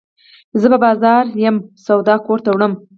زه 0.59 0.67
په 0.71 0.77
بازار 0.85 1.23
کي 1.33 1.37
یم، 1.45 1.57
سودا 1.85 2.15
کور 2.25 2.39
ته 2.45 2.49
وړم. 2.51 2.73